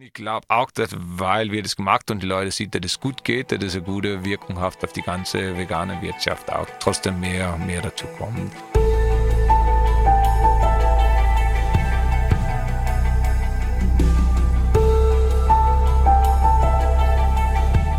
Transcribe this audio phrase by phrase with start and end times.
[0.00, 3.00] Und ich glaube auch, dass, weil wir das gemacht und die Leute sehen, dass es
[3.00, 7.20] gut geht, dass es eine gute Wirkung hat auf die ganze vegane Wirtschaft auch trotzdem
[7.20, 8.50] mehr, mehr dazu kommt.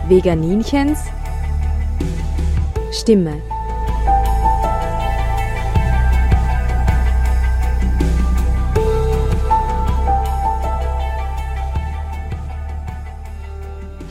[0.10, 1.04] Veganinchens
[2.92, 3.51] Stimme.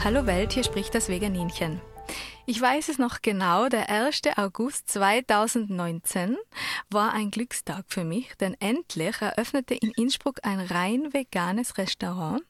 [0.02, 1.78] Hallo Welt, hier spricht das Veganinchen.
[2.46, 4.23] Ich weiß es noch genau, der 1.
[4.36, 6.38] August 2019
[6.88, 12.40] war ein Glückstag für mich, denn endlich eröffnete in Innsbruck ein rein veganes Restaurant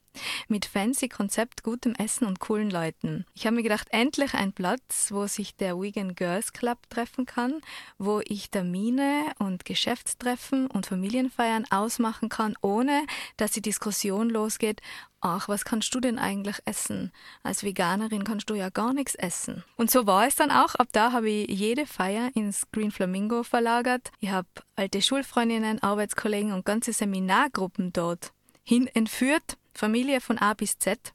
[0.48, 3.24] mit fancy Konzept, gutem Essen und coolen Leuten.
[3.34, 7.60] Ich habe mir gedacht, endlich ein Platz, wo sich der Vegan Girls Club treffen kann,
[7.98, 13.06] wo ich Termine und Geschäftstreffen und Familienfeiern ausmachen kann, ohne
[13.37, 14.80] dass die Diskussion losgeht,
[15.20, 17.12] ach, was kannst du denn eigentlich essen?
[17.42, 19.65] Als Veganerin kannst du ja gar nichts essen.
[19.76, 20.74] Und so war es dann auch.
[20.74, 24.10] Ab da habe ich jede Feier ins Green Flamingo verlagert.
[24.20, 28.32] Ich habe alte Schulfreundinnen, Arbeitskollegen und ganze Seminargruppen dort
[28.63, 31.13] hin entführt Familie von A bis Z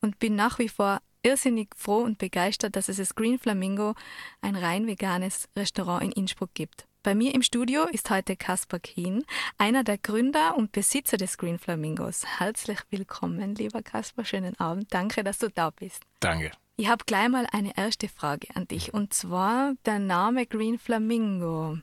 [0.00, 3.94] und bin nach wie vor irrsinnig froh und begeistert, dass es das Green Flamingo,
[4.40, 6.86] ein rein veganes Restaurant in Innsbruck gibt.
[7.02, 9.24] Bei mir im Studio ist heute Kaspar Kien,
[9.58, 12.24] einer der Gründer und Besitzer des Green Flamingos.
[12.38, 14.24] Herzlich willkommen, lieber Kaspar.
[14.24, 14.92] Schönen Abend.
[14.92, 16.02] Danke, dass du da bist.
[16.20, 16.50] Danke.
[16.76, 21.78] Ich habe gleich mal eine erste Frage an dich und zwar der Name Green Flamingo.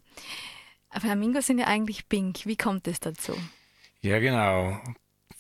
[0.92, 2.46] Flamingos sind ja eigentlich pink.
[2.46, 3.34] Wie kommt es dazu?
[4.02, 4.78] Ja, genau.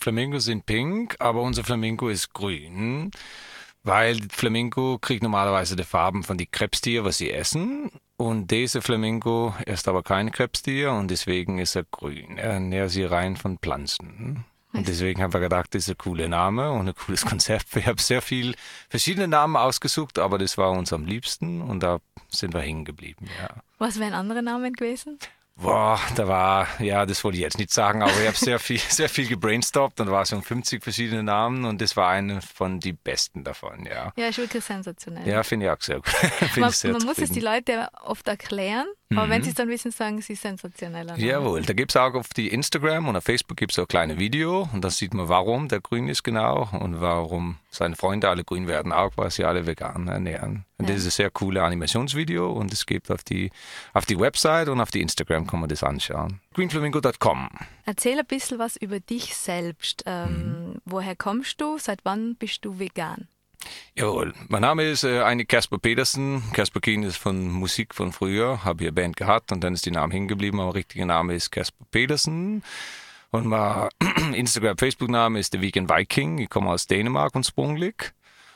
[0.03, 3.09] Flamingos sind pink, aber unser Flamingo ist grün,
[3.83, 7.89] weil Flamingo kriegt normalerweise die Farben von den Krebstieren, was sie essen.
[8.17, 12.37] Und dieser Flamingo ist aber kein Krebstier und deswegen ist er grün.
[12.37, 14.43] Er ernährt sich rein von Pflanzen.
[14.73, 17.73] Und deswegen haben wir gedacht, das ist ein cooler Name und ein cooles Konzept.
[17.73, 18.55] Wir haben sehr viel
[18.89, 23.27] verschiedene Namen ausgesucht, aber das war uns am liebsten und da sind wir hängen geblieben,
[23.39, 23.55] ja.
[23.77, 25.17] Was wären andere Namen gewesen?
[25.55, 28.79] Boah, da war, ja, das wollte ich jetzt nicht sagen, aber ich habe sehr viel,
[28.89, 32.93] sehr viel gebrainstormt und war so 50 verschiedene Namen und das war einer von die
[32.93, 34.11] besten davon, ja.
[34.15, 35.27] Ja, ist wirklich sensationell.
[35.27, 36.11] Ja, finde ich auch sehr gut.
[36.57, 38.87] man, man muss es die Leute oft erklären,
[39.17, 39.31] aber mhm.
[39.31, 41.13] wenn sie es dann wissen, sagen sie sensationell.
[41.17, 43.87] Jawohl, da gibt es auch auf die Instagram und auf Facebook gibt es auch ein
[43.87, 48.29] kleines Video und da sieht man, warum der grün ist genau und warum seine Freunde
[48.29, 50.65] alle grün werden, auch weil sie alle vegan ernähren.
[50.77, 50.95] Und ja.
[50.95, 53.51] das ist ein sehr cooles Animationsvideo und es gibt auf die,
[53.93, 56.39] auf die Website und auf die Instagram kann man das anschauen.
[56.53, 57.49] greenflamingo.com
[57.85, 60.03] Erzähl ein bisschen was über dich selbst.
[60.05, 60.81] Ähm, mhm.
[60.85, 61.77] Woher kommst du?
[61.77, 63.27] Seit wann bist du vegan?
[63.95, 66.43] Jawohl, mein Name ist äh, eigentlich Casper Petersen.
[66.53, 69.91] Casper Keen ist von Musik von früher, habe hier Band gehabt und dann ist die
[69.91, 70.59] Name hängen geblieben.
[70.59, 72.63] Aber richtiger Name ist Casper Petersen.
[73.31, 73.89] Und mein
[74.33, 76.39] Instagram, Facebook-Name ist The Vegan Viking.
[76.39, 77.95] Ich komme aus Dänemark und ursprünglich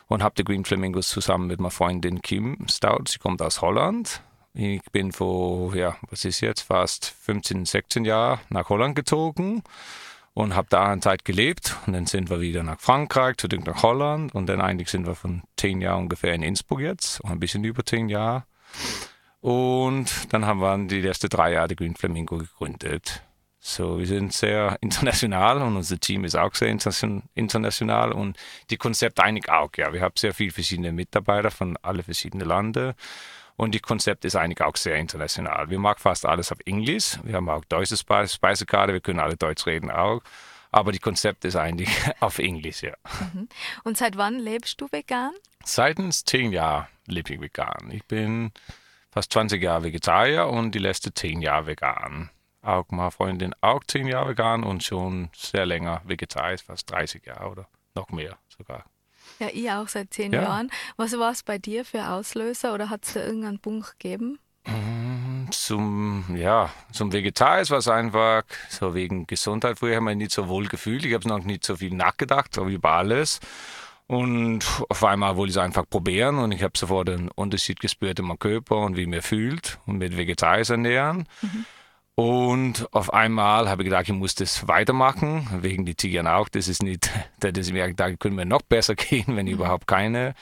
[0.07, 3.06] und habe die Green Flamingos zusammen mit meiner Freundin Kim Stout.
[3.07, 4.22] Sie kommt aus Holland.
[4.53, 9.63] Ich bin vor, ja, was ist jetzt, fast 15, 16 Jahren nach Holland gezogen
[10.37, 11.75] und habe da eine Zeit gelebt.
[11.87, 15.15] Und dann sind wir wieder nach Frankreich, zurück nach Holland und dann eigentlich sind wir
[15.15, 18.43] von zehn Jahren ungefähr in Innsbruck jetzt, ein bisschen über zehn Jahre.
[19.41, 23.23] Und dann haben wir die ersten drei Jahre die Green Flamingo gegründet.
[23.59, 28.37] So, wir sind sehr international und unser Team ist auch sehr international und
[28.69, 29.71] die Konzepte eigentlich auch.
[29.75, 32.93] Ja, wir haben sehr viele verschiedene Mitarbeiter von alle verschiedenen Ländern
[33.57, 35.69] und die Konzept ist eigentlich auch sehr international.
[35.69, 37.19] Wir machen fast alles auf Englisch.
[37.23, 40.22] Wir haben auch deutsche Speisekarte, wir können alle Deutsch reden auch.
[40.72, 42.94] Aber die Konzept ist eigentlich auf Englisch, ja.
[43.34, 43.50] Mhm.
[43.84, 45.31] Und seit wann lebst du vegan?
[45.63, 47.90] Seit zehn Jahren lebe ich vegan.
[47.91, 48.51] Ich bin
[49.12, 52.29] fast 20 Jahre Vegetarier und die letzten zehn Jahre vegan.
[52.62, 57.50] Auch meine Freundin auch zehn Jahre vegan und schon sehr länger Vegetarier, fast 30 Jahre
[57.50, 58.85] oder noch mehr sogar.
[59.39, 60.43] Ja, ich auch seit zehn ja.
[60.43, 60.69] Jahren.
[60.95, 64.39] Was war es bei dir für Auslöser oder hat es da irgendeinen Punkt gegeben?
[64.65, 69.79] Mm, zum, ja, zum Vegetarier war es einfach so wegen Gesundheit.
[69.79, 71.05] Früher haben wir nicht so wohl gefühlt.
[71.05, 73.39] Ich habe noch nicht so viel nachgedacht, so über alles.
[74.07, 78.19] Und auf einmal wollte ich es einfach probieren und ich habe sofort einen Unterschied gespürt
[78.19, 81.27] in meinem Körper und wie mir fühlt und mit Vegetarier ernähren.
[81.41, 81.65] Mhm.
[82.19, 86.49] Und auf einmal habe ich gedacht, ich muss das weitermachen, wegen die Tigern auch.
[86.49, 89.59] Das ist nicht, das ist mir gedacht, können wir noch besser gehen, wenn ich mhm.
[89.59, 90.33] überhaupt keine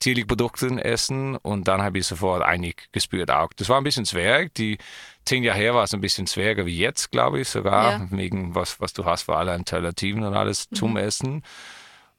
[0.00, 1.36] tierlichen Produkte essen.
[1.36, 3.52] Und dann habe ich sofort einig gespürt auch.
[3.52, 4.54] Das war ein bisschen Zwerg.
[4.54, 4.78] Die
[5.24, 8.06] zehn Jahre her war es ein bisschen zwerger wie jetzt, glaube ich, sogar, ja.
[8.10, 10.74] wegen was, was du hast für alle Alternativen und alles mhm.
[10.74, 11.44] zum Essen.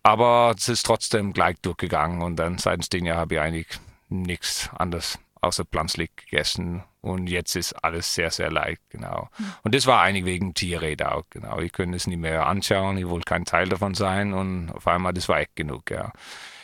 [0.04, 3.68] Aber es ist trotzdem gleich durchgegangen und dann seit zehn Jahren habe ich eigentlich
[4.08, 9.30] nichts anderes außer pflanzlich gegessen Und jetzt ist alles sehr, sehr leicht, genau.
[9.64, 11.60] Und das war eigentlich wegen Tierräder auch, genau.
[11.60, 15.12] Ich könnte es nicht mehr anschauen, ich wollte kein Teil davon sein und auf einmal,
[15.12, 16.12] das war echt genug, ja.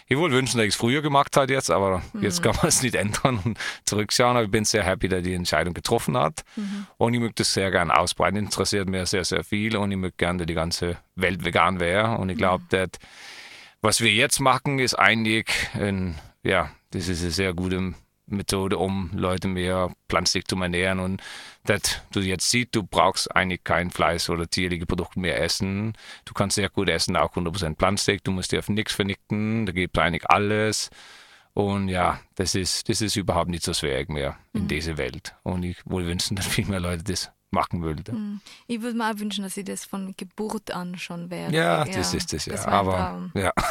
[0.09, 2.23] Ich wollte wünschen, dass ich es früher gemacht hätte jetzt, aber mhm.
[2.23, 4.37] jetzt kann man es nicht ändern und zurückschauen.
[4.37, 6.43] Aber ich bin sehr happy, dass die Entscheidung getroffen hat.
[6.55, 6.87] Mhm.
[6.97, 8.37] Und ich möchte es sehr gerne ausbreiten.
[8.37, 12.17] Interessiert mir sehr, sehr viel und ich möchte gerne, dass die ganze Welt vegan wäre.
[12.17, 12.69] Und ich glaube, mhm.
[12.69, 12.89] dass
[13.81, 17.93] was wir jetzt machen, ist eigentlich, ein, ja, das ist eine sehr gute
[18.27, 20.99] Methode, um Leute mehr pflanzlich zu ernähren.
[20.99, 21.21] Und
[21.65, 25.93] dass du jetzt siehst, du brauchst eigentlich kein Fleisch oder tierliche Produkte mehr essen.
[26.25, 28.21] Du kannst sehr gut essen, auch 100% Pflanzlich.
[28.23, 29.65] Du musst dir auf nichts vernichten.
[29.65, 30.89] Da gibt es eigentlich alles.
[31.53, 34.67] Und ja, das ist, das ist überhaupt nicht so schwer mehr in mhm.
[34.67, 35.35] dieser Welt.
[35.41, 38.15] Und ich würde wünschen, dass viel mehr Leute das machen würden.
[38.15, 38.41] Mhm.
[38.67, 41.51] Ich würde mir auch wünschen, dass ich das von Geburt an schon wäre.
[41.51, 42.53] Ja, das ja, ist es ja.
[42.53, 43.51] Das Aber ja.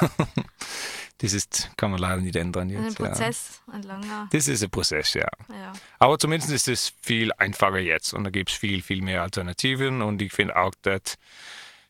[1.18, 3.00] Das ist, kann man leider nicht ändern jetzt.
[3.00, 3.72] Ein Prozess, ja.
[3.72, 4.28] ein langer.
[4.30, 5.26] Das ist ein Prozess, ja.
[5.48, 5.72] ja.
[5.98, 10.02] Aber zumindest ist es viel einfacher jetzt und da gibt es viel, viel mehr Alternativen
[10.02, 11.16] und ich finde auch, dass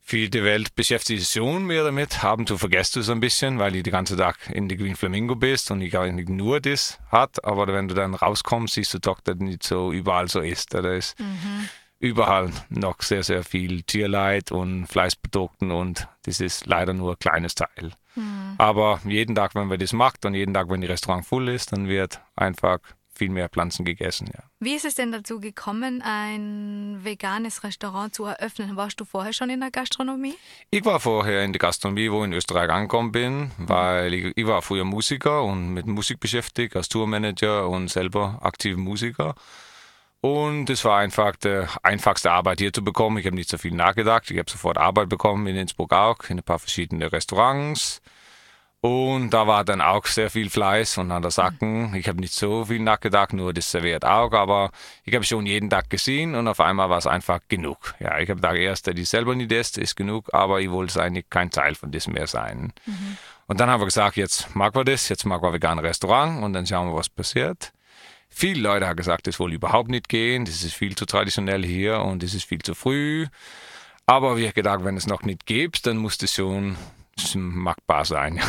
[0.07, 2.23] viel die Welt beschäftigt sich schon mehr damit.
[2.23, 4.95] Haben du vergisst du es ein bisschen, weil du den ganzen Tag in die Green
[4.95, 7.45] Flamingo bist und ich eigentlich nur das hat.
[7.45, 10.75] Aber wenn du dann rauskommst, siehst du doch, dass nicht so überall so ist.
[10.75, 11.69] Da ist mhm
[11.99, 17.55] überall noch sehr, sehr viel Tierleid und Fleischprodukten und das ist leider nur ein kleines
[17.55, 17.93] Teil.
[18.15, 18.55] Mhm.
[18.59, 21.73] Aber jeden Tag, wenn wir das machen und jeden Tag, wenn die Restaurant voll ist,
[21.73, 22.79] dann wird einfach
[23.17, 24.29] viel mehr Pflanzen gegessen.
[24.33, 24.45] Ja.
[24.61, 28.77] Wie ist es denn dazu gekommen, ein veganes Restaurant zu eröffnen?
[28.77, 30.35] Warst du vorher schon in der Gastronomie?
[30.71, 34.47] Ich war vorher in der Gastronomie, wo ich in Österreich angekommen bin, weil ich, ich
[34.47, 39.35] war früher Musiker und mit Musik beschäftigt, als Tourmanager und selber aktiver Musiker.
[40.21, 43.19] Und es war einfach die einfachste Arbeit hier zu bekommen.
[43.19, 44.31] Ich habe nicht so viel nachgedacht.
[44.31, 48.01] Ich habe sofort Arbeit bekommen in Innsbruck auch, in ein paar verschiedene Restaurants.
[48.87, 51.93] Und da war dann auch sehr viel Fleiß und an der Sacken.
[51.97, 54.71] Ich habe nicht so viel nachgedacht, nur das serviert auch, aber
[55.03, 57.97] ich habe schon jeden Tag gesehen und auf einmal war es einfach genug.
[57.99, 61.29] Ja, ich habe da erst, die selber nicht isst, ist genug, aber ich wollte eigentlich
[61.29, 62.73] kein Teil von das mehr sein.
[62.87, 63.17] Mhm.
[63.49, 66.53] Und dann haben wir gesagt, jetzt mag wir das, jetzt mag wir vegan Restaurant und
[66.53, 67.73] dann schauen wir, was passiert.
[68.29, 72.03] Viele Leute haben gesagt, das wohl überhaupt nicht gehen, das ist viel zu traditionell hier
[72.03, 73.27] und das ist viel zu früh.
[74.07, 76.77] Aber wir haben gedacht, wenn es noch nicht gibt, dann muss das schon
[77.35, 78.41] machbar sein.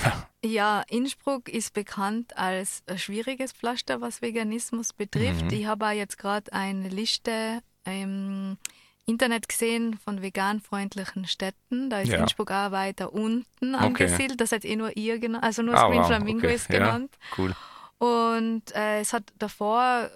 [0.46, 5.46] ja, Innsbruck ist bekannt als ein schwieriges Pflaster, was Veganismus betrifft.
[5.46, 5.52] Mhm.
[5.52, 8.58] Ich habe auch jetzt gerade eine Liste im
[9.06, 11.90] Internet gesehen von veganfreundlichen Städten.
[11.90, 12.20] Da ist ja.
[12.20, 13.86] Innsbruck auch weiter unten okay.
[13.86, 14.42] angesiedelt.
[14.42, 16.08] Das hat eh nur ihr genannt, also nur ah, Green wow.
[16.08, 16.56] Flamingo okay.
[16.56, 17.18] ist genannt.
[17.22, 17.56] Ja, cool.
[18.00, 20.12] Und äh, es hat davor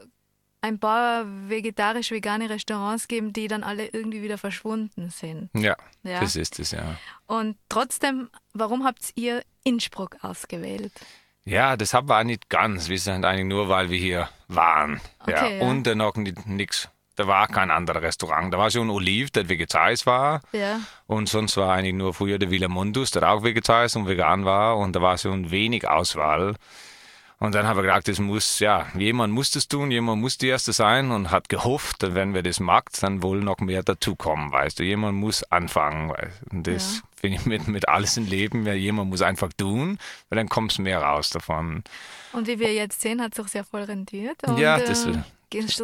[0.62, 5.50] ein paar vegetarisch-vegane Restaurants gegeben, die dann alle irgendwie wieder verschwunden sind.
[5.54, 6.98] Ja, ja, das ist es, ja.
[7.26, 10.94] Und trotzdem, warum habt ihr Innsbruck ausgewählt?
[11.44, 12.90] Ja, das haben wir auch nicht ganz.
[12.90, 15.02] Wir sind eigentlich nur, weil wir hier waren.
[15.20, 15.66] Okay, ja.
[15.66, 16.88] Und dann noch nichts.
[17.16, 18.54] Da war kein anderes Restaurant.
[18.54, 20.42] Da war schon Olive, der vegetarisch war.
[20.54, 20.80] Ja.
[21.08, 24.78] Und sonst war eigentlich nur früher der Villa Mundus, der auch vegetarisch und vegan war.
[24.78, 26.56] Und da war schon wenig Auswahl.
[27.42, 30.48] Und dann haben wir gedacht, das muss, ja, jemand muss das tun, jemand muss die
[30.48, 34.78] Erste sein und hat gehofft, wenn wir das macht, dann wohl noch mehr dazukommen, weißt
[34.78, 34.84] du.
[34.84, 36.56] Jemand muss anfangen, weißt du.
[36.56, 37.02] Und das ja.
[37.16, 39.98] finde ich mit, mit alles im Leben, ja, jemand muss einfach tun,
[40.30, 41.84] weil dann kommt es mehr raus davon.
[42.32, 44.38] Und wie wir jetzt sehen, hat es sich sehr voll rentiert.
[44.44, 45.18] Und, ja, das äh,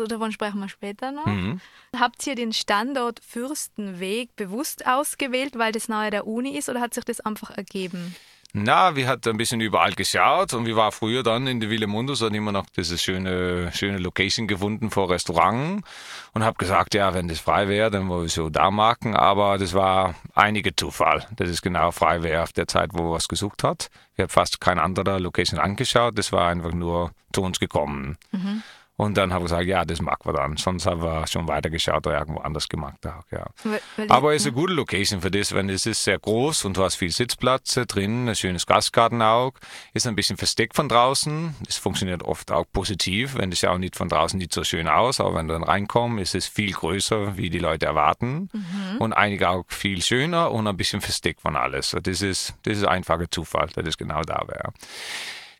[0.08, 1.26] Davon sprechen wir später noch.
[1.26, 1.60] Mhm.
[2.00, 6.94] Habt ihr den Standort Fürstenweg bewusst ausgewählt, weil das nahe der Uni ist oder hat
[6.94, 8.16] sich das einfach ergeben?
[8.64, 11.86] Na, wir hatten ein bisschen überall geschaut und wir waren früher dann in der Villa
[11.86, 15.84] Mundus und immer noch diese schöne, schöne Location gefunden vor Restaurant
[16.34, 19.60] und habe gesagt, ja, wenn das frei wäre, dann wollen wir so da machen, aber
[19.60, 23.28] das war einige Zufall, dass es genau frei wäre auf der Zeit, wo wir was
[23.28, 23.90] gesucht hat.
[24.16, 28.18] Ich habe fast keine andere Location angeschaut, das war einfach nur zu uns gekommen.
[28.32, 28.64] Mhm.
[28.98, 30.58] Und dann habe ich gesagt, ja, das mag wir dann.
[30.58, 33.06] Sonst haben wir schon weitergeschaut oder irgendwo anders gemacht.
[33.06, 33.46] Auch, ja.
[33.64, 36.66] Weil, weil Aber es ist eine gute Location für das, wenn es ist sehr groß
[36.66, 39.54] und du hast viel Sitzplatz drin, ein schönes Gastgarten auch,
[39.94, 41.56] ist ein bisschen versteckt von draußen.
[41.70, 44.88] Es funktioniert oft auch positiv, wenn es ja auch nicht von draußen nicht so schön
[44.88, 48.98] aus, aber wenn du dann reinkommst, ist es viel größer, wie die Leute erwarten mhm.
[48.98, 51.96] und einige auch viel schöner und ein bisschen versteckt von alles.
[52.02, 54.74] Das ist, das ist einfacher Zufall, dass es genau da wäre.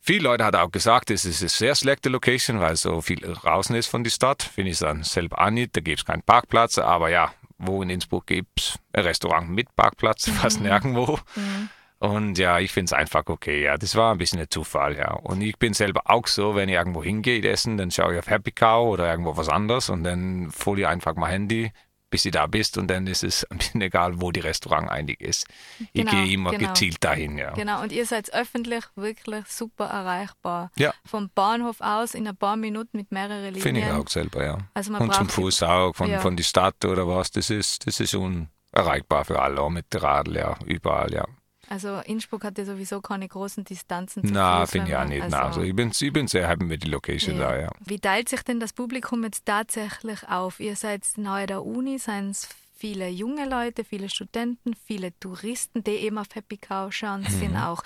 [0.08, 3.76] Viele Leute haben auch gesagt, es ist eine sehr schlechte Location, weil so viel draußen
[3.76, 4.42] ist von der Stadt.
[4.42, 5.76] Finde ich dann selber auch nicht.
[5.76, 6.78] Da gibt es keinen Parkplatz.
[6.78, 10.30] Aber ja, wo in Innsbruck gibt es ein Restaurant mit Parkplatz?
[10.30, 10.68] Fast mhm.
[10.68, 11.20] nirgendwo.
[11.36, 11.70] Mhm.
[12.00, 13.64] Und ja, ich finde es einfach okay.
[13.64, 15.12] Ja, das war ein bisschen ein Zufall, ja.
[15.12, 18.30] Und ich bin selber auch so, wenn ich irgendwo hingehe essen, dann schaue ich auf
[18.30, 21.74] Happy Cow oder irgendwo was anderes und dann hole ich einfach mein Handy
[22.10, 25.20] bis du da bist und dann ist es ein bisschen egal, wo die Restaurant eigentlich
[25.20, 25.46] ist.
[25.80, 26.70] Ich Genau, gehe immer genau.
[26.70, 27.52] gezielt dahin, ja.
[27.54, 30.72] Genau, und ihr seid öffentlich wirklich super erreichbar.
[30.78, 30.94] Ja.
[31.06, 33.62] Vom Bahnhof aus in ein paar Minuten mit mehreren Linien.
[33.62, 34.58] Finde ich auch selber, ja.
[34.74, 36.20] Also man und zum Fuß auch, von, Ja.
[36.20, 39.92] von die Stadt oder was, das ist, das ist schon erreichbar für alle, auch mit
[39.94, 41.26] der Radl, ja, überall, ja.
[41.70, 45.26] Also Innsbruck hat ja sowieso keine großen Distanzen zu Na, finde ich auch nicht.
[45.30, 47.50] na, also ich, bin, ich bin sehr happy mit der Location Ja.
[47.52, 47.70] da, ja.
[47.86, 50.60] Wie teilt sich denn das Publikum jetzt tatsächlich auf?
[50.60, 52.48] Ihr seid nahe der Uni, seien es
[52.78, 57.28] viele junge Leute, viele Studenten, viele Touristen, die eben auf Happy Cow schauen, Mhm.
[57.28, 57.84] sind auch,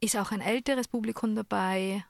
[0.00, 2.04] ist auch ein älteres Publikum dabei.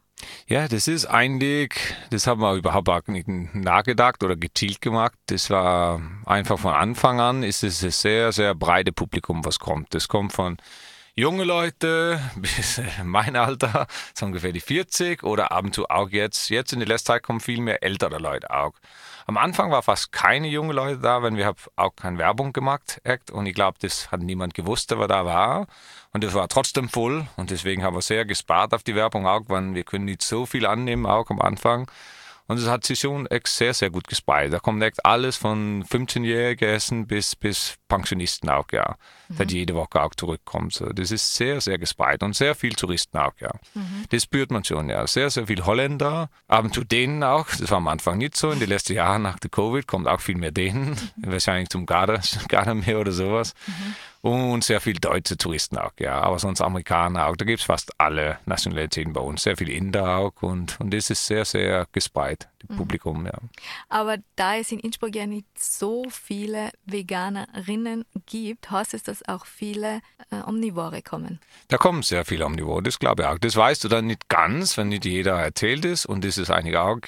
[0.46, 1.74] Ja, das ist eigentlich,
[2.10, 5.14] das haben wir überhaupt auch nicht nachgedacht oder gezielt gemacht.
[5.26, 9.92] Das war einfach von Anfang an, ist es ein sehr, sehr breite Publikum, was kommt.
[9.94, 10.56] Das kommt von
[11.16, 16.50] junge Leute bis mein Alter, so ungefähr die 40 oder ab und zu auch jetzt.
[16.50, 18.72] Jetzt in der letzten Zeit kommen viel mehr ältere Leute auch.
[19.26, 23.00] Am Anfang war fast keine junge Leute da, weil wir auch keine Werbung gemacht.
[23.04, 23.30] Echt.
[23.30, 25.66] Und ich glaube, das hat niemand gewusst, der da war.
[26.12, 27.26] Und das war trotzdem voll.
[27.36, 30.44] Und deswegen haben wir sehr gespart auf die Werbung auch, weil wir können nicht so
[30.44, 31.90] viel annehmen, auch am Anfang.
[32.46, 34.52] Und es hat sich schon echt sehr, sehr gut gespeichert.
[34.52, 38.96] Da kommt echt alles von 15-Jährigen bis, bis Pensionisten auch, ja.
[39.30, 40.68] Da die jede Woche auch zurückkommen.
[40.70, 43.50] So, das ist sehr, sehr gespeichert und sehr viel Touristen auch, ja.
[44.10, 45.06] Das spürt man schon, ja.
[45.06, 47.46] Sehr, sehr viel Holländer, ab und zu Dänen auch.
[47.46, 48.50] Das war am Anfang nicht so.
[48.50, 50.96] In den letzten Jahren nach der Covid kommt auch viel mehr Dänen.
[51.16, 53.54] Wahrscheinlich zum Garda, Gardameer oder sowas.
[54.24, 56.18] Und sehr viel deutsche Touristen auch, ja.
[56.22, 57.36] Aber sonst Amerikaner auch.
[57.36, 59.42] Da gibt es fast alle Nationalitäten bei uns.
[59.42, 60.32] Sehr viel Inder auch.
[60.40, 63.34] Und, und das ist sehr, sehr gespreizt, das Publikum, ja.
[63.90, 69.44] Aber da es in Innsbruck ja nicht so viele Veganerinnen gibt, heißt es, dass auch
[69.44, 70.00] viele
[70.30, 71.38] äh, Omnivore kommen.
[71.68, 73.38] Da kommen sehr viele Omnivore, das glaube ich auch.
[73.38, 76.06] Das weißt du dann nicht ganz, wenn nicht jeder erzählt ist.
[76.06, 77.00] Und das ist eigentlich auch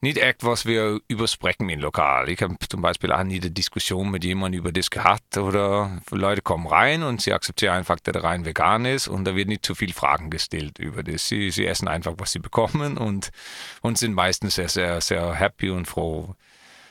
[0.00, 2.28] nicht etwas, was wir übersprechen im Lokal.
[2.28, 6.42] Ich habe zum Beispiel auch nie eine Diskussion mit jemandem über das gehabt oder Leute
[6.42, 9.66] kommen rein und sie akzeptieren einfach, dass er rein vegan ist und da wird nicht
[9.66, 11.26] zu viel Fragen gestellt über das.
[11.26, 13.30] Sie, sie essen einfach, was sie bekommen und,
[13.82, 16.34] und sind meistens sehr, sehr, sehr happy und froh.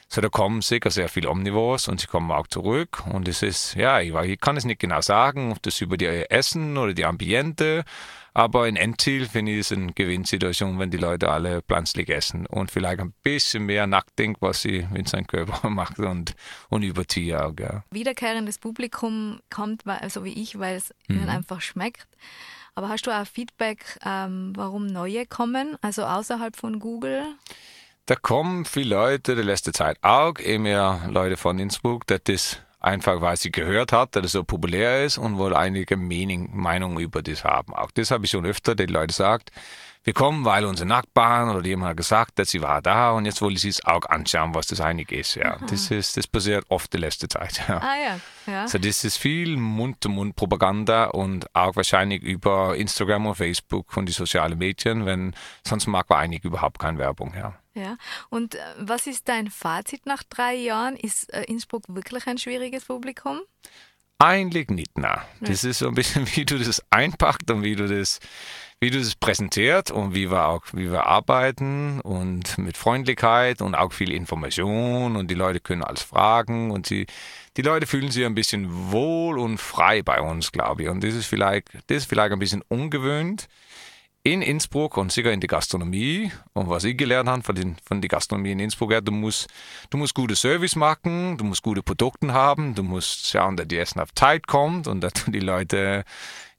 [0.09, 3.03] So, da kommen sicher sehr viele Omnivores und sie kommen auch zurück.
[3.11, 6.05] Und es ist, ja, ich, ich kann es nicht genau sagen, ob das über die
[6.05, 7.83] Essen oder die Ambiente,
[8.37, 12.69] aber in Endziel finde ich es eine Gewinnsituation, wenn die Leute alle pflanzlich essen und
[12.69, 16.35] vielleicht ein bisschen mehr nachdenken, was sie mit seinem Körper macht und,
[16.69, 17.83] und über Tiere auch, ja.
[17.89, 22.07] Wiederkehrendes Publikum kommt, so wie ich, weil es ihnen einfach schmeckt.
[22.75, 27.23] Aber hast du auch Feedback, ähm, warum neue kommen, also außerhalb von Google?
[28.05, 33.37] Da kommen viele Leute, die letzte Zeit auch, immer Leute von Innsbruck, das einfach, weil
[33.37, 37.43] sie gehört hat, dass es so populär ist und wohl einige Meinung, Meinung über das
[37.43, 37.73] haben.
[37.73, 39.51] Auch das habe ich schon öfter, die Leute sagt,
[40.07, 43.41] wir kommen, weil unsere Nachbarn oder jemand hat gesagt, dass sie war da und jetzt
[43.41, 45.35] wollen sie es auch anschauen, was das eigentlich ist.
[45.35, 47.61] Ja, das ist, das passiert oft die letzte Zeit.
[47.67, 47.79] Ja.
[47.79, 48.61] Ah ja, ja.
[48.61, 54.57] Also das ist viel Mund-zu-Mund-Propaganda und auch wahrscheinlich über Instagram und Facebook und die sozialen
[54.57, 55.35] Medien, wenn
[55.65, 57.33] sonst mag man eigentlich überhaupt keine Werbung.
[57.35, 57.55] Ja.
[57.73, 57.97] ja.
[58.29, 60.95] Und äh, was ist dein Fazit nach drei Jahren?
[60.95, 63.41] Ist äh, Innsbruck wirklich ein schwieriges Publikum?
[64.19, 65.21] Eigentlich nicht, na.
[65.41, 68.19] Das ist so ein bisschen, wie du das einpackt und wie du das,
[68.79, 73.73] wie du das präsentiert und wie wir auch, wie wir arbeiten und mit Freundlichkeit und
[73.73, 77.07] auch viel Information und die Leute können alles fragen und sie,
[77.57, 80.89] die Leute fühlen sich ein bisschen wohl und frei bei uns, glaube ich.
[80.89, 83.47] Und das ist vielleicht, das ist vielleicht ein bisschen ungewöhnt
[84.33, 86.31] in Innsbruck und sicher in der Gastronomie.
[86.53, 89.47] Und was ich gelernt habe von, den, von der Gastronomie in Innsbruck, ja, du musst,
[89.89, 93.77] du musst gute Service machen, du musst gute Produkte haben, du musst schauen, dass die
[93.77, 96.03] Essen auf Zeit kommt und dass du die Leute,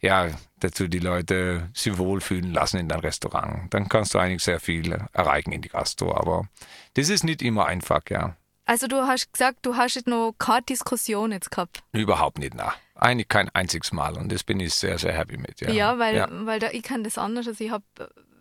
[0.01, 0.29] ja,
[0.61, 3.73] dass du die Leute sich wohlfühlen lassen in deinem Restaurant.
[3.73, 6.17] Dann kannst du eigentlich sehr viel erreichen in die Gastro.
[6.17, 6.49] Aber
[6.95, 8.35] das ist nicht immer einfach, ja.
[8.69, 11.83] Also du hast gesagt, du hast jetzt noch keine Diskussion jetzt gehabt.
[11.93, 12.75] Überhaupt nicht, na.
[12.97, 15.61] Eigentlich kein einziges Mal und das bin ich sehr, sehr happy mit.
[15.63, 16.29] Ja, Ja, weil, Ja.
[16.31, 17.49] weil da, ich kann das anders.
[17.49, 17.85] Also ich habe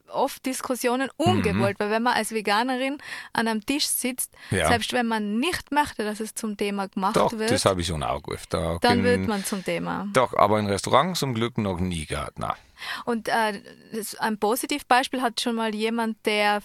[0.09, 1.25] oft Diskussionen Mhm.
[1.31, 2.97] ungewollt, weil wenn man als Veganerin
[3.33, 4.67] an einem Tisch sitzt, Ja.
[4.67, 7.87] selbst wenn man nicht möchte, dass es zum Thema gemacht Doch, wird, das habe ich
[7.87, 8.79] schon auch öfter.
[8.81, 10.07] dann in- wird man zum Thema.
[10.13, 12.37] Doch, aber in Restaurants zum Glück noch nie gehabt.
[12.39, 12.55] Na.
[13.05, 13.61] Und äh,
[14.19, 16.61] ein Positivbeispiel hat schon mal jemand, der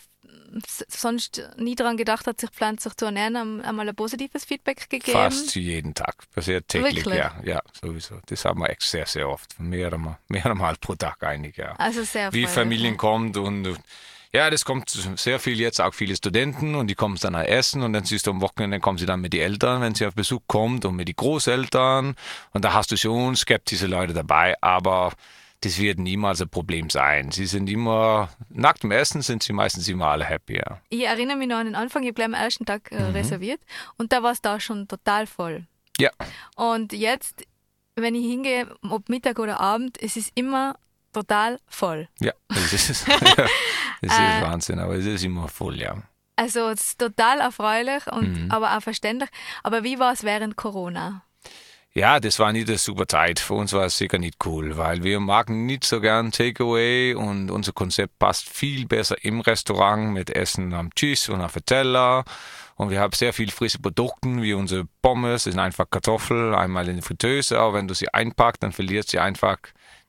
[0.88, 5.12] sonst nie daran gedacht hat, sich pflanzlich zu ernähren, einmal ein positives Feedback gegeben.
[5.12, 6.16] Fast jeden Tag.
[6.34, 7.16] Passiert täglich, Wirklich?
[7.16, 7.34] ja.
[7.44, 8.20] Ja, sowieso.
[8.26, 9.58] Das haben wir echt sehr, sehr oft.
[9.58, 11.72] Mehrere, mehrere Mal pro Tag eigentlich, ja.
[11.76, 13.76] Also sehr Wie Familien kommt und
[14.34, 17.82] ja, das kommt sehr viel jetzt, auch viele Studenten und die kommen dann auch essen
[17.82, 20.14] und dann siehst du am Wochenende kommen sie dann mit den Eltern, wenn sie auf
[20.14, 22.14] Besuch kommt und mit den Großeltern
[22.52, 25.12] und da hast du schon skeptische Leute dabei, aber
[25.62, 27.30] das wird niemals ein Problem sein.
[27.30, 30.56] Sie sind immer, nach dem Essen sind sie meistens immer alle happy.
[30.56, 30.80] Ja.
[30.88, 33.12] Ich erinnere mich noch an den Anfang, ich habe gleich am ersten Tag äh, mhm.
[33.12, 33.60] reserviert
[33.96, 35.66] und da war es da schon total voll.
[35.98, 36.10] Ja.
[36.56, 37.46] Und jetzt,
[37.94, 40.76] wenn ich hingehe, ob Mittag oder Abend, es ist immer
[41.12, 42.08] total voll.
[42.20, 43.48] Ja, das ist, das
[44.00, 46.02] ist äh, Wahnsinn, aber es ist immer voll, ja.
[46.34, 48.50] Also es ist total erfreulich und mhm.
[48.50, 49.30] aber auch verständlich.
[49.62, 51.24] Aber wie war es während Corona?
[51.94, 53.38] Ja, das war nicht eine super Zeit.
[53.38, 57.50] Für uns war es sicher nicht cool, weil wir machen nicht so gern Takeaway und
[57.50, 62.24] unser Konzept passt viel besser im Restaurant mit Essen am Tisch und auf der Teller.
[62.76, 66.88] Und wir haben sehr viel frische Produkte, wie unsere Pommes, das sind einfach Kartoffeln, einmal
[66.88, 69.58] in die Fritteuse, aber wenn du sie einpackst, dann verliert sie einfach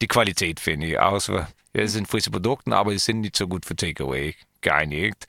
[0.01, 0.97] die Qualität, finde ich.
[0.97, 5.27] Außer, es sind frische Produkte, aber sie sind nicht so gut für Takeaway geeinigt.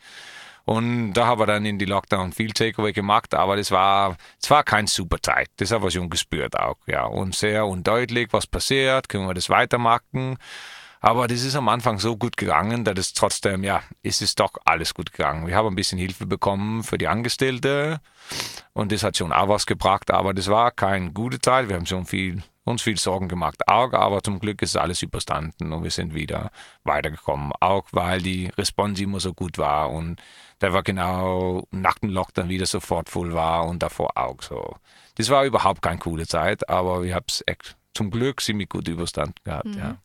[0.64, 4.48] Und da haben wir dann in die Lockdown viel Takeaway gemacht, aber das war, es
[4.50, 5.48] war kein super Zeit.
[5.56, 7.04] Das haben wir schon gespürt auch, ja.
[7.04, 10.38] Und sehr undeutlich, was passiert, können wir das weitermachen.
[11.04, 14.52] Aber das ist am Anfang so gut gegangen, dass es trotzdem, ja, ist es doch
[14.64, 15.46] alles gut gegangen.
[15.46, 18.00] Wir haben ein bisschen Hilfe bekommen für die Angestellte
[18.72, 21.68] und das hat schon auch was gebracht, aber das war kein gute Zeit.
[21.68, 25.74] Wir haben schon viel uns viel Sorgen gemacht, auch, aber zum Glück ist alles überstanden
[25.74, 26.50] und wir sind wieder
[26.82, 30.16] weitergekommen, auch weil die Response immer so gut war und
[30.64, 34.76] der war genau nach dem Lockdown wieder sofort voll war und davor auch so.
[35.16, 38.88] Das war überhaupt keine coole Zeit, aber wir haben es echt zum Glück ziemlich gut
[38.88, 39.66] überstanden gehabt.
[39.66, 39.78] Mhm.
[39.78, 39.96] Ja.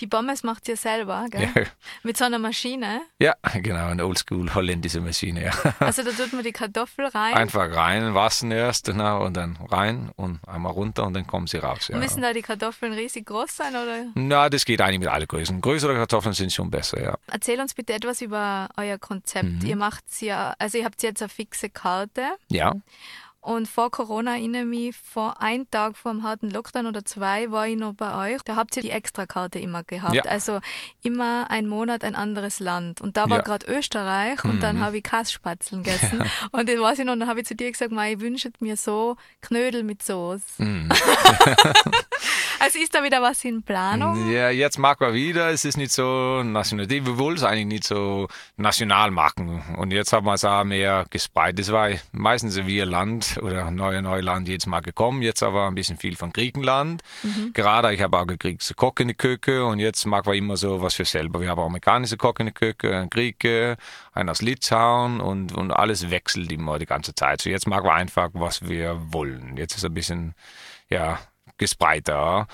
[0.00, 1.50] Die Pommes macht ihr selber, gell?
[1.54, 1.62] Ja.
[2.02, 3.02] Mit so einer Maschine?
[3.18, 5.44] Ja, genau, eine oldschool holländische Maschine.
[5.46, 5.52] Ja.
[5.88, 7.34] Also da tut man die Kartoffel rein?
[7.34, 11.58] Einfach rein, waschen erst genau, und dann rein und einmal runter und dann kommen sie
[11.58, 11.88] raus.
[11.88, 11.96] Ja.
[11.96, 13.70] Müssen da die Kartoffeln riesig groß sein?
[13.70, 14.06] Oder?
[14.14, 15.60] Na, das geht eigentlich mit allen Größen.
[15.60, 17.18] Größere Kartoffeln sind schon besser, ja.
[17.26, 19.44] Erzähl uns bitte etwas über euer Konzept.
[19.44, 19.66] Mhm.
[19.66, 22.22] Ihr macht ja, also ihr habt jetzt eine fixe Karte.
[22.50, 22.74] Ja.
[23.40, 27.68] Und vor Corona erinnere mich, vor einem Tag vor dem harten Lockdown oder zwei war
[27.68, 28.42] ich noch bei euch.
[28.42, 30.14] Da habt ihr die Extrakarte immer gehabt.
[30.14, 30.22] Ja.
[30.22, 30.60] Also
[31.02, 33.00] immer ein Monat ein anderes Land.
[33.00, 33.42] Und da war ja.
[33.42, 34.60] gerade Österreich und mhm.
[34.60, 36.24] dann habe ich Kasspatzeln gegessen.
[36.50, 39.16] und das weiß ich noch, dann habe ich zu dir gesagt, ich wünsche mir so
[39.40, 40.62] Knödel mit Soße.
[40.62, 40.88] Mhm.
[42.60, 44.30] also ist da wieder was in Planung?
[44.30, 45.50] Ja, jetzt mag man wieder.
[45.50, 46.88] Es ist nicht so national.
[46.88, 49.62] Wir wollen es eigentlich nicht so national machen.
[49.76, 51.58] Und jetzt haben wir es auch mehr gespreizt.
[51.58, 55.74] Das war meistens wie ein Land oder neue Neuland jetzt mal gekommen, jetzt aber ein
[55.74, 57.02] bisschen viel von Griechenland.
[57.22, 57.52] Mhm.
[57.52, 60.80] Gerade ich habe auch gekriegt Koch in der Küche und jetzt mag wir immer so
[60.82, 61.40] was für selber.
[61.40, 63.76] Wir haben amerikanische Koch in der Küche, ein Grieche,
[64.12, 67.40] einen aus Litauen und, und alles wechselt immer die ganze Zeit.
[67.40, 69.56] So jetzt mag wir einfach, was wir wollen.
[69.56, 70.34] Jetzt ist ein bisschen,
[70.88, 71.18] ja,
[71.58, 72.46] gespreiter.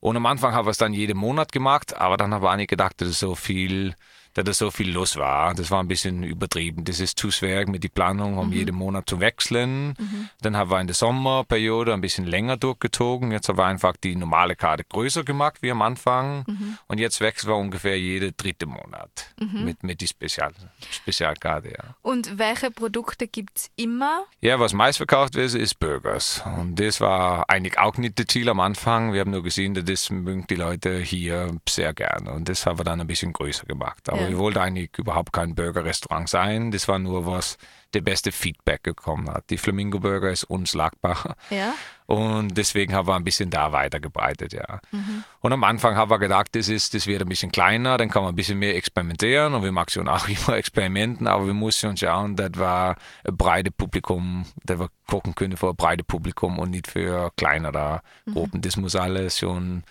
[0.00, 2.56] Und am Anfang haben wir es dann jeden Monat gemacht, aber dann haben wir auch
[2.56, 3.94] nicht gedacht, dass es so viel
[4.36, 5.54] da das so viel los war.
[5.54, 6.84] Das war ein bisschen übertrieben.
[6.84, 8.52] Das ist zu schwer mit die Planung, um mhm.
[8.52, 9.94] jeden Monat zu wechseln.
[9.98, 10.28] Mhm.
[10.42, 13.32] Dann haben wir in der Sommerperiode ein bisschen länger durchgezogen.
[13.32, 16.44] Jetzt haben wir einfach die normale Karte größer gemacht wie am Anfang.
[16.46, 16.78] Mhm.
[16.86, 19.64] Und jetzt wechseln wir ungefähr jede dritte Monat mhm.
[19.64, 20.52] mit, mit die Spezial,
[20.90, 21.70] Spezialkarte.
[21.70, 21.96] Ja.
[22.02, 24.24] Und welche Produkte gibt es immer?
[24.42, 26.42] Ja, was meist verkauft wird, ist Burgers.
[26.58, 29.14] Und das war eigentlich auch nicht das Ziel am Anfang.
[29.14, 32.32] Wir haben nur gesehen, das mögen die Leute hier sehr gerne.
[32.32, 34.10] Und das haben wir dann ein bisschen größer gemacht.
[34.10, 36.70] Aber wir wollten eigentlich überhaupt kein Burger-Restaurant sein.
[36.70, 37.58] Das war nur was
[37.94, 39.48] der beste Feedback gekommen hat.
[39.50, 41.36] Die Flamingo Burger ist unschlagbar.
[41.50, 41.74] Ja.
[42.06, 44.80] Und deswegen haben wir ein bisschen da weitergebreitet, ja.
[44.92, 45.24] Mhm.
[45.40, 48.22] Und am Anfang haben wir gedacht, das ist, das wird ein bisschen kleiner, dann kann
[48.22, 51.88] man ein bisschen mehr experimentieren und wir machen schon auch immer Experimenten, aber wir mussten
[51.88, 56.58] schon schauen, das war ein breites Publikum, dass wir gucken können für ein breites Publikum
[56.58, 58.32] und nicht für kleinere mhm.
[58.34, 58.58] Gruppen.
[58.58, 58.62] Mhm.
[58.62, 59.82] Das muss alles schon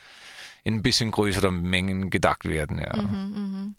[0.65, 2.79] in ein bisschen größeren Mengen gedacht werden.
[2.79, 2.97] Ja.
[2.97, 3.73] Mhm, mh.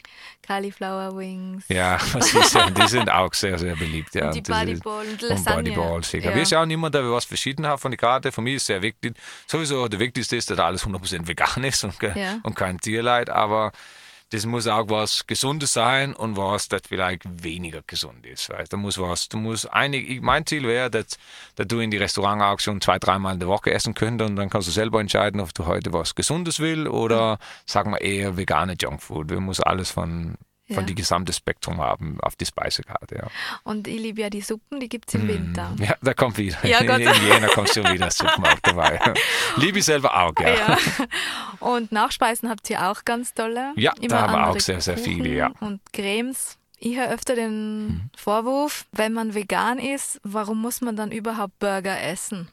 [0.46, 1.64] Cauliflower Wings.
[1.68, 1.98] Ja,
[2.54, 4.14] ja, die sind auch sehr, sehr beliebt.
[4.14, 4.28] Ja.
[4.28, 5.70] Und die Bodyball und Lasagne.
[5.70, 6.32] Und Bodyballs, ja.
[6.32, 8.30] Wir schauen immer, dass wir was verschieden haben von der Karte.
[8.30, 9.16] Für mich ist sehr wichtig,
[9.48, 11.96] sowieso der wichtigste ist, dass alles 100% vegan ist und,
[12.44, 13.72] und kein Tierleid, aber
[14.30, 18.50] das muss auch was Gesundes sein und was, das vielleicht weniger gesund ist.
[18.50, 18.72] Weißt?
[18.72, 21.18] Da muss was, du musst einig, mein Ziel wäre, dass,
[21.54, 24.36] dass du in die Restaurant auch schon zwei, dreimal in der Woche essen könntest und
[24.36, 27.38] dann kannst du selber entscheiden, ob du heute was Gesundes will oder mhm.
[27.66, 29.30] sagen wir eher vegane Junkfood.
[29.30, 30.36] Wir muss alles von
[30.66, 30.82] von ja.
[30.82, 33.16] die gesamte Spektrum haben auf die Speisekarte.
[33.16, 33.28] Ja.
[33.62, 35.76] Und ich liebe ja die Suppen, die gibt es im mm, Winter.
[35.78, 36.56] Ja, da kommt wieder.
[36.66, 36.98] Ja, Gott.
[36.98, 39.00] In Jena kommt schon wieder Suppen auch dabei.
[39.56, 40.54] liebe ich selber auch, ja.
[40.54, 40.78] ja.
[41.60, 43.72] Und Nachspeisen habt ihr auch ganz tolle.
[43.76, 45.52] Ja, Immer da haben wir auch sehr, sehr viele, ja.
[45.60, 46.58] Und Cremes.
[46.78, 48.10] Ich höre öfter den hm.
[48.16, 52.48] Vorwurf, wenn man vegan ist, warum muss man dann überhaupt Burger essen?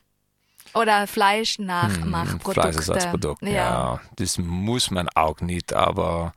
[0.75, 2.63] Oder Fleisch nachmachprodukte.
[2.63, 3.49] Hm, Fleischersatzprodukt, ja.
[3.49, 4.01] ja.
[4.15, 6.33] Das muss man auch nicht, aber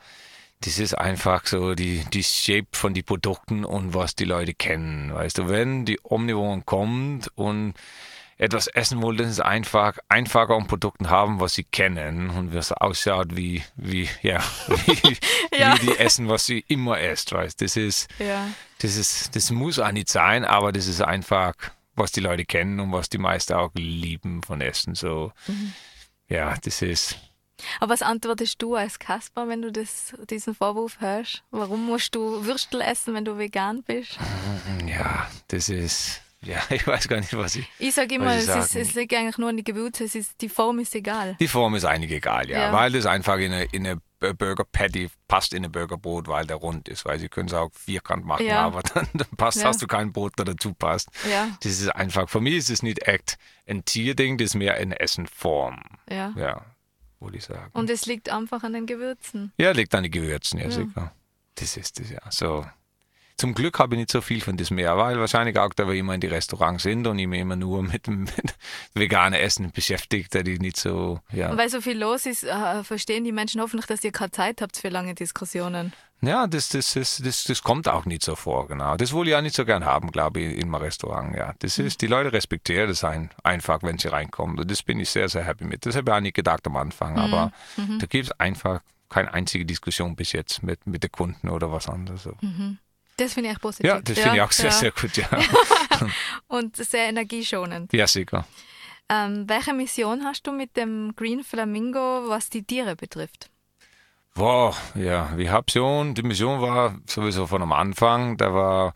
[0.61, 5.13] das ist einfach so die, die Shape von den Produkten und was die Leute kennen.
[5.15, 7.75] Weißt du, wenn die Omnivore kommt und
[8.39, 13.35] etwas essen wollen, ist einfach einfacher und Produkte haben, was sie kennen und was ausschaut
[13.37, 14.43] wie, wie, ja,
[14.87, 15.17] wie,
[15.59, 15.75] Ja.
[15.81, 18.47] wie die essen, was sie immer isst, weißt Das ist, Ja.
[18.81, 21.55] das ist, das muss auch nicht sein, aber das ist einfach,
[21.95, 25.33] was die Leute kennen und was die meisten auch lieben von Essen, so.
[26.29, 27.17] Ja, das ist,
[27.81, 31.43] Aber was antwortest du als Kasper, wenn du das, diesen Vorwurf hörst?
[31.51, 34.19] Warum musst du Würstel essen, wenn du vegan bist?
[34.87, 38.49] ja, das ist, ja, ich weiß gar nicht, was ich, Ich sage immer, Was es,
[38.49, 41.37] ich ist, es liegt eigentlich nur an die Gewürze, es ist, die Form ist egal.
[41.41, 42.73] Die Form ist eigentlich egal, ja, Ja.
[42.73, 44.01] weil das einfach in eine, in eine
[44.35, 47.71] Burger Patty passt in ein Burgerbrot, weil der rund ist, weil sie können es auch
[47.75, 48.65] vierkant machen, Ja.
[48.67, 49.65] aber dann, dann passt, Ja.
[49.69, 51.09] hast du kein Brot, der dazu passt.
[51.31, 54.75] Ja, Das ist einfach, für mich ist es nicht echt ein Tierding, das ist mehr
[54.75, 56.33] eine Essenform, ja.
[56.37, 56.65] ja,
[57.27, 57.71] würde ich sagen.
[57.75, 59.53] Und es liegt einfach an den Gewürzen.
[59.59, 60.71] ja, liegt an den Gewürzen, ja, Ja.
[60.71, 61.13] sicher.
[61.57, 62.21] Das ist es, ja.
[62.31, 62.65] So.
[63.39, 65.95] Zum Glück habe ich nicht so viel von das mehr, weil wahrscheinlich auch, da wir
[65.95, 68.33] immer in die Restaurants sind und ich mich immer nur mit, mit
[68.95, 71.51] veganem Essen beschäftigt, dass ich nicht so, ja.
[71.51, 74.63] Und weil so viel los ist, äh, verstehen die Menschen hoffentlich, dass ihr keine Zeit
[74.63, 75.93] habt für lange Diskussionen.
[76.23, 78.97] Ja, das, das, das, das, das kommt auch nicht so vor, genau.
[78.97, 81.55] Das wollte ich auch nicht so gern haben, glaube ich, in meinem Restaurant, ja.
[81.59, 84.59] Das ist, die Leute respektieren das ein, einfach, wenn sie reinkommen.
[84.59, 85.85] Und das bin ich sehr, sehr happy mit.
[85.85, 89.67] Das habe ich auch nicht gedacht am Anfang, aber da gibt es einfach keine einzige
[89.67, 92.23] Diskussion bis jetzt mit, mit den Kunden oder was anderes.
[92.23, 92.33] So.
[93.17, 93.87] Das finde ich echt positiv.
[93.87, 94.73] Ja, das finde ich auch sehr, ja.
[94.73, 95.29] sehr gut, ja.
[96.49, 97.93] Und sehr energieschonend.
[97.93, 98.45] ja, sicher.
[99.09, 103.51] Ähm, welche Mission hast du mit dem Green Flamingo, was die Tiere betrifft?
[104.35, 108.93] Wow, ja, die Hauptmission, die Mission war sowieso von am Anfang, da war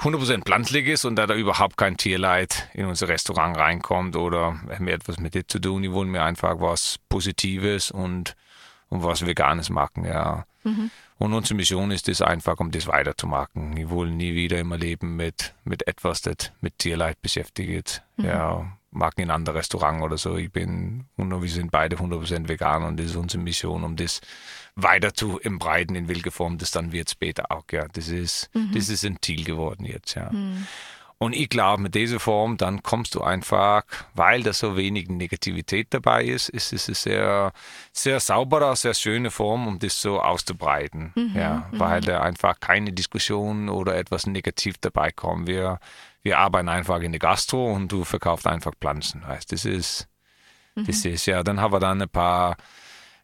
[0.00, 5.18] 100% pflanzliches und da da überhaupt kein Tierleid in unser Restaurant reinkommt oder mehr etwas
[5.18, 5.82] mit dem zu tun.
[5.82, 8.34] Die wollen mir einfach was Positives und,
[8.92, 10.44] und was Veganes machen, ja.
[11.18, 13.74] Und unsere Mission ist es einfach, um das weiterzumachen.
[13.74, 18.02] Wir wollen nie wieder immer leben mit, mit etwas, das mit Tierleid beschäftigt.
[18.26, 20.36] Ja, mag in ein anderes Restaurant oder so.
[20.36, 24.20] Ich bin, und wir sind beide 100% vegan und das ist unsere Mission, um das
[24.74, 27.64] weiter zu embreiten, in welcher Form das dann wird später auch.
[27.72, 30.30] Ja, das ist, das ist ein Ziel geworden jetzt, ja.
[31.22, 35.86] Und ich glaube, mit dieser Form, dann kommst du einfach, weil da so wenig Negativität
[35.90, 37.52] dabei ist, ist es eine sehr,
[37.92, 41.12] sehr saubere, sehr schöne Form, um das so auszubreiten.
[41.34, 45.46] ja, weil da einfach keine Diskussion oder etwas negativ dabei kommt.
[45.46, 45.78] Wir,
[46.22, 49.24] wir arbeiten einfach in der Gastro und du verkaufst einfach Pflanzen.
[49.24, 50.08] Heißt, das ist,
[50.74, 52.56] das ist ja, dann haben wir dann ein paar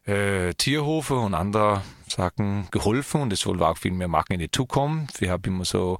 [0.05, 4.39] äh, Tierhofe und andere Sachen geholfen und das wollen wir auch viel mehr machen in
[4.39, 5.19] die Zukunft.
[5.19, 5.99] Wir haben immer so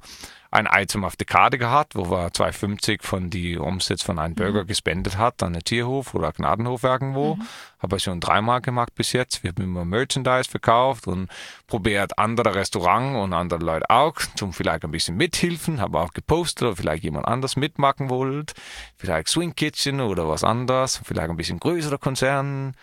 [0.50, 4.64] ein Item auf der Karte gehabt, wo wir 2,50 von die Umsatz von einem Burger
[4.64, 7.38] gespendet hat an einen Tierhof oder Gnadenhof irgendwo.
[7.80, 9.42] Habe ich schon dreimal gemacht bis jetzt.
[9.42, 11.28] Wir haben immer Merchandise verkauft und
[11.66, 15.80] probiert andere Restaurants und andere Leute auch zum vielleicht ein bisschen mithelfen.
[15.80, 18.52] Habe auch gepostet oder vielleicht jemand anders mitmachen wollt.
[18.96, 21.00] Vielleicht Swing Kitchen oder was anderes.
[21.04, 22.74] Vielleicht ein bisschen größere Konzern.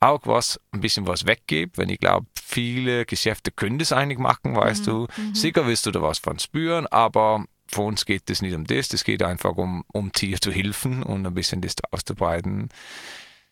[0.00, 4.56] Auch was, ein bisschen was weggibt, wenn ich glaube, viele Geschäfte können das eigentlich machen,
[4.56, 5.06] weißt du.
[5.32, 8.92] Sicher wirst du da was von spüren, aber für uns geht es nicht um das,
[8.92, 12.70] es geht einfach um, um Tier zu helfen und ein bisschen das auszubreiten.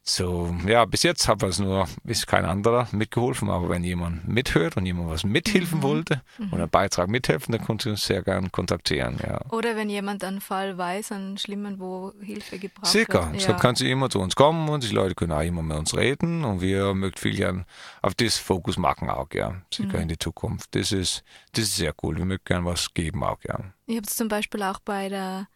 [0.08, 4.76] So, ja, bis jetzt hat es nur, ist kein anderer mitgeholfen, aber wenn jemand mithört
[4.76, 8.52] und jemand was mithelfen wollte und einen Beitrag mithelfen, dann kannst du uns sehr gern
[8.52, 9.40] kontaktieren, ja.
[9.50, 13.40] Oder wenn jemand einen Fall weiß, einen schlimmen, wo Hilfe gebraucht Sicher, wird.
[13.42, 15.96] so kannst du immer zu uns kommen und die Leute können auch immer mit uns
[15.96, 17.64] reden und wir möchten viel gern
[18.00, 19.60] auf das Fokus machen auch, ja.
[19.74, 20.72] Sicher in die Zukunft.
[20.76, 22.16] Das ist, das ist sehr cool.
[22.16, 23.58] Wir möchten gern was geben auch, ja.
[23.86, 25.48] Ich habe zum Beispiel auch bei der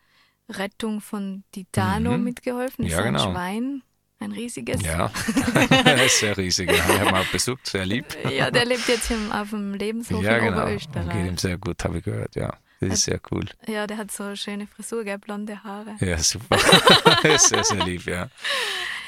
[0.48, 2.84] Rettung von Titano mitgeholfen.
[2.84, 3.30] Das Ja, ist ein genau.
[3.30, 3.82] Schwein,
[4.20, 4.82] ein riesiges.
[4.82, 5.10] Ja,
[6.08, 6.70] sehr riesig.
[6.70, 6.88] Ja.
[6.88, 8.06] Wir haben auch besucht, sehr lieb.
[8.30, 10.62] Ja, der lebt jetzt im, auf dem Lebenshof Ja, in genau.
[10.62, 11.12] Oberösterreich.
[11.12, 12.52] geht ihm sehr gut, habe ich gehört, ja.
[12.80, 13.44] Das ist sehr cool.
[13.66, 15.96] Ja, der hat so eine schöne Frisur, gell, blonde Haare.
[16.00, 16.58] Ja, super.
[17.38, 18.28] sehr, sehr lieb, ja.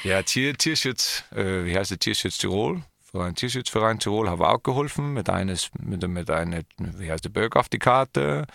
[0.03, 2.83] Ja, Tier, Tierschutz, äh, wie heißt der Tierschutz Tirol?
[3.11, 7.25] Für einen Tierschutzverein Tirol haben wir auch geholfen mit eines, mit, mit einer, wie heißt
[7.25, 8.45] der Burger auf die Karte.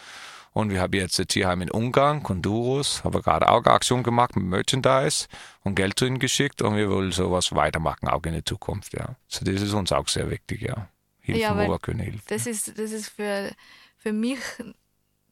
[0.58, 4.02] Und wir haben jetzt ein Tierheim in Ungarn, Kondurus, haben wir gerade auch eine Aktion
[4.02, 5.28] gemacht mit Merchandise
[5.62, 9.14] und Geld zu ihnen geschickt und wir wollen sowas weitermachen, auch in der Zukunft, ja.
[9.28, 10.88] So, das ist uns auch sehr wichtig, ja.
[11.20, 12.22] Hilfen, Ja, wo wir können helfen.
[12.26, 13.52] Das ist, das ist für,
[13.98, 14.40] für mich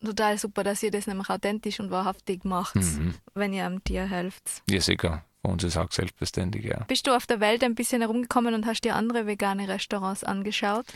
[0.01, 3.15] total super, dass ihr das nämlich authentisch und wahrhaftig macht, Mhm.
[3.35, 4.63] wenn ihr am Tier helft.
[4.71, 5.25] Ja, sicher.
[5.43, 6.85] Für uns ist auch selbstverständlich, ja.
[6.87, 10.87] Bist du auf der Welt ein bisschen herumgekommen und hast dir andere vegane Restaurants angeschaut?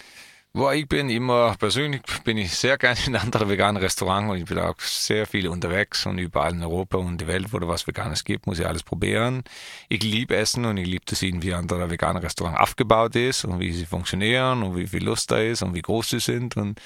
[0.53, 4.47] Wo ich bin immer, persönlich bin ich sehr gerne in anderen veganen Restaurants und ich
[4.47, 7.87] bin auch sehr viel unterwegs und überall in Europa und die Welt, wo da was
[7.87, 9.45] Veganes gibt, muss ich alles probieren.
[9.89, 13.61] Ich liebe Essen und ich liebe zu sehen, wie andere vegane Restaurant aufgebaut ist und
[13.61, 16.81] wie sie funktionieren und wie viel Lust da ist und wie groß sie sind und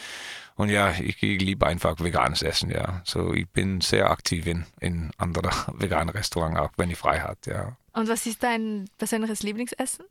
[0.57, 3.03] und ja, ich, ich liebe einfach veganes Essen, ja.
[3.05, 5.51] So, ich bin sehr aktiv in, in anderen
[5.81, 7.77] veganen Restaurants, auch wenn ich frei habe, ja.
[7.93, 10.05] Und was ist dein persönliches Lieblingsessen?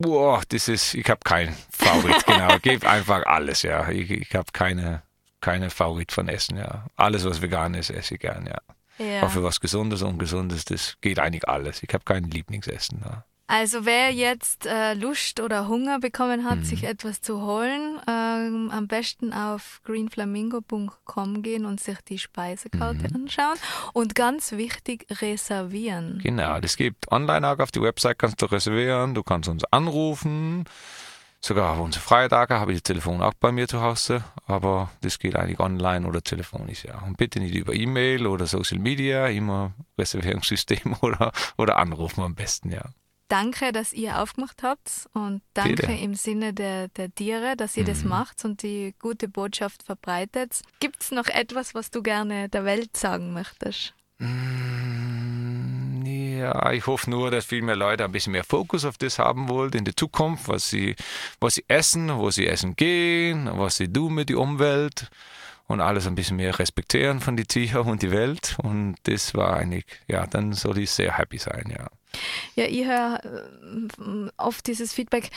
[0.00, 2.58] Boah, das ist, ich habe keinen Favorit, genau.
[2.62, 3.86] Gebe einfach alles, ja.
[3.90, 5.02] Ich, ich habe keine,
[5.42, 6.86] keine Favorit von Essen, ja.
[6.96, 9.04] Alles, was vegan ist, esse ich gern, ja.
[9.04, 9.22] ja.
[9.22, 11.82] Auch für was Gesundes und Ungesundes, das geht eigentlich alles.
[11.82, 13.02] Ich habe kein Lieblingsessen.
[13.04, 13.24] Ja.
[13.50, 16.64] Also wer jetzt äh, Lust oder Hunger bekommen hat, mhm.
[16.64, 23.24] sich etwas zu holen, ähm, am besten auf greenflamingo.com gehen und sich die Speisekarte mhm.
[23.24, 23.56] anschauen.
[23.92, 26.20] Und ganz wichtig, reservieren.
[26.22, 30.66] Genau, das gibt online auch auf die Website, kannst du reservieren, du kannst uns anrufen.
[31.40, 35.18] Sogar auf unsere Freitage habe ich das Telefon auch bei mir zu Hause, aber das
[35.18, 37.00] geht eigentlich online oder telefonisch, ja.
[37.00, 42.70] Und bitte nicht über E-Mail oder Social Media, immer Reservierungssystem oder, oder anrufen am besten,
[42.70, 42.84] ja
[43.30, 45.92] danke, dass ihr aufgemacht habt und danke Bitte.
[45.92, 47.88] im Sinne der, der Tiere, dass ihr mhm.
[47.88, 50.60] das macht und die gute Botschaft verbreitet.
[50.80, 53.94] Gibt es noch etwas, was du gerne der Welt sagen möchtest?
[54.18, 59.18] Mm, ja, ich hoffe nur, dass viel mehr Leute ein bisschen mehr Fokus auf das
[59.18, 60.96] haben wollen in der Zukunft, was sie,
[61.40, 65.08] was sie essen, wo sie essen gehen, was sie tun mit der Umwelt
[65.68, 68.56] und alles ein bisschen mehr respektieren von den Tieren und die Welt.
[68.60, 71.86] Und das war eigentlich, ja, dann soll ich sehr happy sein, ja.
[72.56, 75.30] Ja, ich höre äh, oft dieses Feedback,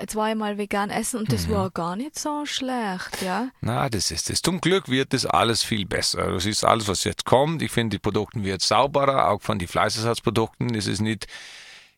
[0.00, 1.52] jetzt war ich mal vegan essen und das mhm.
[1.52, 3.48] war gar nicht so schlecht, ja.
[3.60, 4.42] Na, das ist es.
[4.42, 6.32] Zum Glück wird das alles viel besser.
[6.32, 7.62] Das ist alles, was jetzt kommt.
[7.62, 10.74] Ich finde, die Produkte werden sauberer, auch von den Fleißersatzprodukten.
[10.74, 11.26] Es ist nicht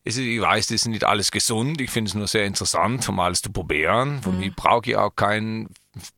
[0.05, 1.79] ich weiß, das ist nicht alles gesund.
[1.79, 4.21] Ich finde es nur sehr interessant, um alles zu probieren.
[4.21, 4.39] Von mhm.
[4.41, 5.69] mir brauche ich auch keinen,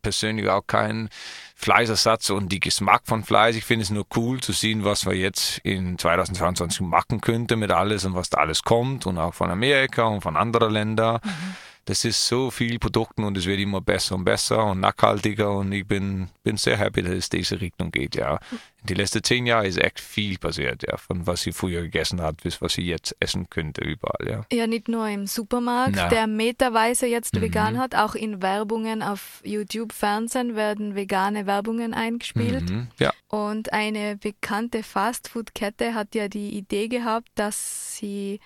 [0.02, 1.10] persönlich auch keinen
[1.56, 3.56] Fleischersatz und die Geschmack von Fleisch.
[3.56, 7.72] Ich finde es nur cool zu sehen, was wir jetzt in 2022 machen könnte mit
[7.72, 11.20] alles und was da alles kommt und auch von Amerika und von anderen Ländern.
[11.24, 15.52] Mhm das ist so viel Produkten und es wird immer besser und besser und nachhaltiger
[15.52, 18.40] und ich bin, bin sehr happy, dass es diese Richtung geht, ja.
[18.82, 22.22] In den letzten zehn Jahren ist echt viel passiert, ja, von was sie früher gegessen
[22.22, 24.46] hat bis was sie jetzt essen könnte, überall, ja.
[24.52, 26.10] Ja, nicht nur im Supermarkt, Na.
[26.10, 27.42] der meterweise jetzt mhm.
[27.42, 32.68] vegan hat, auch in Werbungen auf YouTube, Fernsehen werden vegane Werbungen eingespielt.
[32.68, 32.88] Mhm.
[33.00, 33.14] Ja.
[33.28, 38.40] Und eine bekannte Fastfood-Kette hat ja die Idee gehabt, dass sie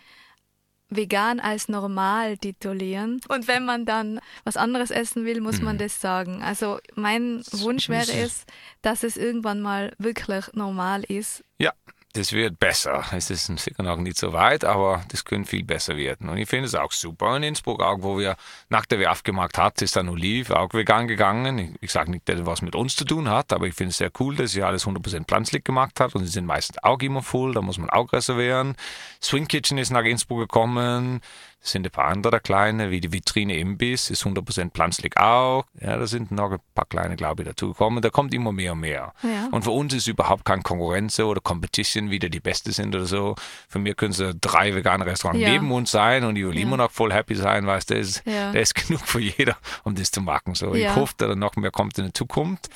[0.90, 3.22] vegan als normal titulieren.
[3.28, 5.66] Und wenn man dann was anderes essen will, muss mhm.
[5.66, 6.42] man das sagen.
[6.42, 8.46] Also mein Wunsch wäre es,
[8.82, 11.44] dass es irgendwann mal wirklich normal ist.
[11.60, 11.74] Ja,
[12.14, 13.04] das wird besser.
[13.12, 16.30] Es ist sicher noch nicht so weit, aber das könnte viel besser werden.
[16.30, 17.38] Und ich finde es auch super.
[17.38, 18.36] In Innsbruck, auch wo wir
[18.70, 21.60] nach der WF gemacht hat, ist dann Oliv auch vegan gegangen.
[21.60, 23.92] Ich, ich sage nicht, dass es was mit uns zu tun hat, aber ich finde
[23.92, 27.00] es sehr cool, dass sie alles 100% pflanzlich gemacht hat und sie sind meistens auch
[27.00, 28.76] immer voll, da muss man auch reservieren.
[29.22, 31.22] Swing Kitchen ist nach Innsbruck gekommen.
[31.62, 35.66] Es sind ein paar andere kleine, wie die Vitrine Imbiss, ist 100% pflanzlich auch.
[35.80, 38.02] Ja, da sind noch ein paar kleine, glaube ich, dazugekommen.
[38.02, 39.14] Da kommt immer mehr und mehr.
[39.24, 39.50] Ja.
[39.52, 43.36] Und für uns ist überhaupt keine Konkurrenz oder Competition, wie die Beste sind oder so.
[43.68, 45.50] Für mich können es drei vegane Restaurants ja.
[45.50, 46.62] neben uns sein und ich will ja.
[46.62, 48.52] immer noch voll happy sein, weil das ist, ja.
[48.52, 50.56] ist genug für jeder, um das zu machen.
[50.56, 52.70] So, Ich hoffe, dass noch mehr kommt in der Zukunft.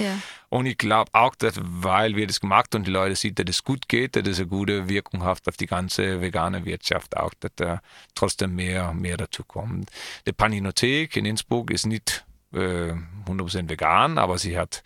[0.54, 3.63] Und ich glaube auch, dass, weil wir das gemacht und die Leute sehen, dass es
[3.63, 7.54] gut geht, dass es eine gute Wirkung hat auf die ganze vegane Wirtschaft auch, dass
[7.56, 7.82] da
[8.13, 9.89] trotzdem mehr, mehr dazu kommt.
[10.28, 12.94] Die Paninothek in Innsbruck ist nicht äh,
[13.26, 14.84] 100% vegan, aber sie hat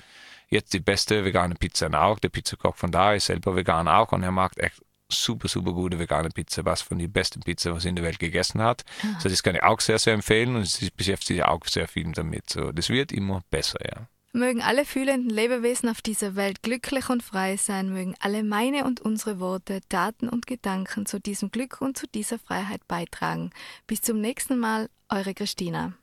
[0.48, 2.20] jetzt die beste vegane Pizza auch.
[2.20, 6.00] Der Pizzakoch von da ist selber vegan auch und er macht echt super, super gute
[6.00, 8.86] vegane Pizza, was von den besten Pizza, was er in der Welt gegessen hat.
[9.04, 9.16] Ah.
[9.16, 12.10] Also das kann ich auch sehr, sehr empfehlen und sie beschäftigt sich auch sehr viel
[12.14, 12.52] damit.
[12.52, 14.08] So, das wird immer besser, ja.
[14.34, 19.00] Mögen alle fühlenden Lebewesen auf dieser Welt glücklich und frei sein, mögen alle meine und
[19.00, 23.52] unsere Worte, Taten und Gedanken zu diesem Glück und zu dieser Freiheit beitragen.
[23.88, 25.94] Bis zum nächsten Mal, eure Christina.